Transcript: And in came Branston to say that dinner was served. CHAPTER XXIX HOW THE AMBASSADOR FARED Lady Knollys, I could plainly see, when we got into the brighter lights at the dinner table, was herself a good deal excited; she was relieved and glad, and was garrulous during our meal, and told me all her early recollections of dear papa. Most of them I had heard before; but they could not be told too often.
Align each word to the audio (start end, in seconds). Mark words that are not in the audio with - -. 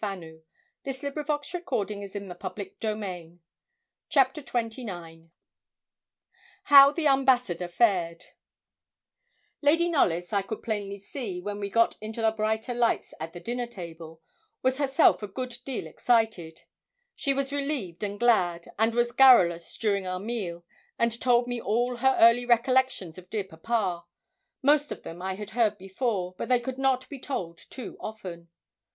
And 0.03 0.23
in 0.23 0.29
came 0.29 0.29
Branston 0.83 1.13
to 1.13 1.25
say 1.27 1.59
that 1.61 1.87
dinner 1.87 2.07
was 2.09 2.77
served. 3.05 3.37
CHAPTER 4.09 4.41
XXIX 4.41 5.29
HOW 6.63 6.91
THE 6.91 7.05
AMBASSADOR 7.05 7.67
FARED 7.67 8.25
Lady 9.61 9.89
Knollys, 9.89 10.33
I 10.33 10.41
could 10.41 10.63
plainly 10.63 10.97
see, 10.97 11.39
when 11.39 11.59
we 11.59 11.69
got 11.69 11.97
into 12.01 12.19
the 12.23 12.31
brighter 12.31 12.73
lights 12.73 13.13
at 13.19 13.33
the 13.33 13.39
dinner 13.39 13.67
table, 13.67 14.23
was 14.63 14.79
herself 14.79 15.21
a 15.21 15.27
good 15.27 15.55
deal 15.65 15.85
excited; 15.85 16.63
she 17.15 17.31
was 17.35 17.53
relieved 17.53 18.01
and 18.03 18.19
glad, 18.19 18.69
and 18.79 18.95
was 18.95 19.11
garrulous 19.11 19.77
during 19.77 20.07
our 20.07 20.19
meal, 20.19 20.65
and 20.97 21.21
told 21.21 21.45
me 21.45 21.61
all 21.61 21.97
her 21.97 22.17
early 22.19 22.47
recollections 22.47 23.19
of 23.19 23.29
dear 23.29 23.43
papa. 23.43 24.05
Most 24.63 24.91
of 24.91 25.03
them 25.03 25.21
I 25.21 25.35
had 25.35 25.51
heard 25.51 25.77
before; 25.77 26.33
but 26.39 26.49
they 26.49 26.59
could 26.59 26.79
not 26.79 27.07
be 27.07 27.19
told 27.19 27.59
too 27.69 27.97
often. 27.99 28.49